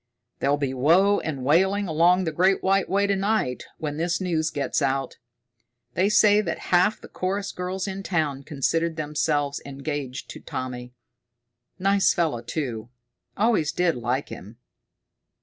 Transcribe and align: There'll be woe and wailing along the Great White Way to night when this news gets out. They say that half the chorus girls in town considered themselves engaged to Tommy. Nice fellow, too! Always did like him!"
There'll 0.39 0.57
be 0.57 0.73
woe 0.73 1.19
and 1.19 1.45
wailing 1.45 1.87
along 1.87 2.23
the 2.23 2.31
Great 2.31 2.63
White 2.63 2.89
Way 2.89 3.05
to 3.05 3.15
night 3.15 3.65
when 3.77 3.97
this 3.97 4.19
news 4.19 4.49
gets 4.49 4.81
out. 4.81 5.17
They 5.93 6.09
say 6.09 6.41
that 6.41 6.57
half 6.73 6.99
the 6.99 7.07
chorus 7.07 7.51
girls 7.51 7.87
in 7.87 8.01
town 8.01 8.41
considered 8.41 8.95
themselves 8.95 9.61
engaged 9.63 10.27
to 10.31 10.39
Tommy. 10.39 10.95
Nice 11.77 12.15
fellow, 12.15 12.41
too! 12.41 12.89
Always 13.37 13.71
did 13.71 13.95
like 13.95 14.29
him!" 14.29 14.57